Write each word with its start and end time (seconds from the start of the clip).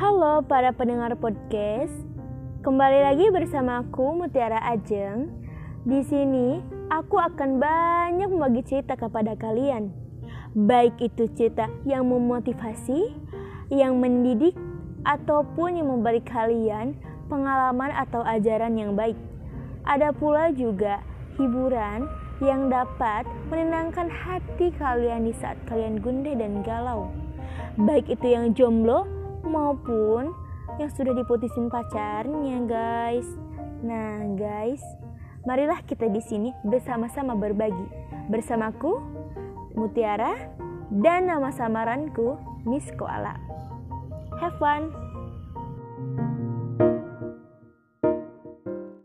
Halo 0.00 0.40
para 0.48 0.72
pendengar 0.72 1.12
podcast. 1.20 1.92
Kembali 2.64 3.04
lagi 3.04 3.28
bersama 3.28 3.84
aku 3.84 4.16
Mutiara 4.16 4.56
Ajeng. 4.72 5.28
Di 5.84 6.00
sini 6.08 6.56
aku 6.88 7.20
akan 7.20 7.60
banyak 7.60 8.32
membagi 8.32 8.64
cerita 8.64 8.96
kepada 8.96 9.36
kalian. 9.36 9.92
Baik 10.56 10.96
itu 11.04 11.28
cerita 11.36 11.68
yang 11.84 12.08
memotivasi, 12.08 13.12
yang 13.68 14.00
mendidik, 14.00 14.56
ataupun 15.04 15.84
yang 15.84 15.92
memberi 15.92 16.24
kalian 16.24 16.96
pengalaman 17.28 17.92
atau 17.92 18.24
ajaran 18.24 18.80
yang 18.80 18.96
baik. 18.96 19.20
Ada 19.84 20.16
pula 20.16 20.48
juga 20.48 21.04
hiburan 21.36 22.08
yang 22.40 22.72
dapat 22.72 23.28
menenangkan 23.52 24.08
hati 24.08 24.72
kalian 24.80 25.28
di 25.28 25.36
saat 25.36 25.60
kalian 25.68 26.00
gundah 26.00 26.40
dan 26.40 26.64
galau. 26.64 27.12
Baik 27.76 28.08
itu 28.08 28.32
yang 28.32 28.56
jomblo 28.56 29.19
maupun 29.50 30.30
yang 30.78 30.90
sudah 30.94 31.12
diputusin 31.12 31.66
pacarnya, 31.66 32.62
guys. 32.64 33.26
Nah, 33.82 34.38
guys, 34.38 34.80
marilah 35.42 35.82
kita 35.84 36.06
di 36.06 36.22
sini 36.22 36.54
bersama-sama 36.62 37.34
berbagi. 37.34 37.86
Bersamaku 38.30 39.02
Mutiara 39.74 40.34
dan 40.90 41.26
nama 41.26 41.50
samaranku 41.50 42.38
Miss 42.66 42.86
Koala. 42.94 43.34
Have 44.38 44.56
fun! 44.62 45.09